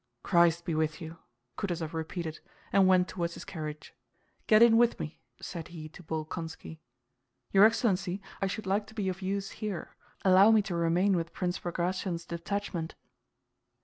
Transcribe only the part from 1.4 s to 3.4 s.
Kutúzov repeated and went toward